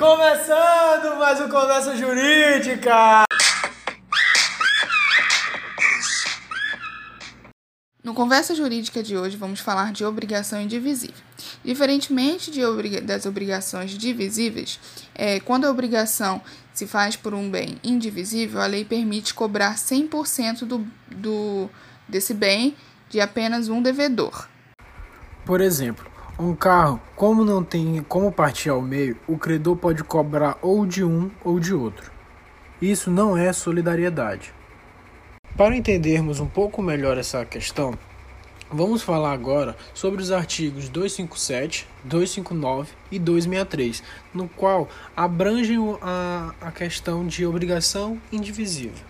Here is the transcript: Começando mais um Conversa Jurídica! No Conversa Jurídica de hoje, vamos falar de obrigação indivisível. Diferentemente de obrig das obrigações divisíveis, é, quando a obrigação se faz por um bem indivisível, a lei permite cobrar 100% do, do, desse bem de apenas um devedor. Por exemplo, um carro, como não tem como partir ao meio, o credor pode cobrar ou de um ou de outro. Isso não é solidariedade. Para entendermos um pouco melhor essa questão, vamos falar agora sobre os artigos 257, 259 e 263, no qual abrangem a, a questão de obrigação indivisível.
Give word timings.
Começando 0.00 1.18
mais 1.18 1.38
um 1.42 1.48
Conversa 1.50 1.94
Jurídica! 1.94 3.24
No 8.02 8.14
Conversa 8.14 8.54
Jurídica 8.54 9.02
de 9.02 9.18
hoje, 9.18 9.36
vamos 9.36 9.60
falar 9.60 9.92
de 9.92 10.02
obrigação 10.02 10.58
indivisível. 10.58 11.22
Diferentemente 11.62 12.50
de 12.50 12.64
obrig 12.64 13.02
das 13.02 13.26
obrigações 13.26 13.90
divisíveis, 13.90 14.80
é, 15.14 15.38
quando 15.38 15.66
a 15.66 15.70
obrigação 15.70 16.40
se 16.72 16.86
faz 16.86 17.14
por 17.14 17.34
um 17.34 17.50
bem 17.50 17.76
indivisível, 17.84 18.62
a 18.62 18.66
lei 18.66 18.86
permite 18.86 19.34
cobrar 19.34 19.74
100% 19.74 20.60
do, 20.60 20.78
do, 21.08 21.68
desse 22.08 22.32
bem 22.32 22.74
de 23.10 23.20
apenas 23.20 23.68
um 23.68 23.82
devedor. 23.82 24.48
Por 25.44 25.60
exemplo, 25.60 26.10
um 26.40 26.54
carro, 26.54 26.98
como 27.14 27.44
não 27.44 27.62
tem 27.62 28.02
como 28.08 28.32
partir 28.32 28.70
ao 28.70 28.80
meio, 28.80 29.16
o 29.28 29.36
credor 29.36 29.76
pode 29.76 30.02
cobrar 30.02 30.56
ou 30.62 30.86
de 30.86 31.04
um 31.04 31.30
ou 31.44 31.60
de 31.60 31.74
outro. 31.74 32.10
Isso 32.80 33.10
não 33.10 33.36
é 33.36 33.52
solidariedade. 33.52 34.54
Para 35.54 35.76
entendermos 35.76 36.40
um 36.40 36.46
pouco 36.46 36.80
melhor 36.80 37.18
essa 37.18 37.44
questão, 37.44 37.92
vamos 38.72 39.02
falar 39.02 39.32
agora 39.32 39.76
sobre 39.92 40.22
os 40.22 40.32
artigos 40.32 40.88
257, 40.88 41.86
259 42.04 42.92
e 43.10 43.18
263, 43.18 44.02
no 44.32 44.48
qual 44.48 44.88
abrangem 45.14 45.76
a, 46.00 46.54
a 46.58 46.72
questão 46.72 47.26
de 47.26 47.44
obrigação 47.44 48.18
indivisível. 48.32 49.04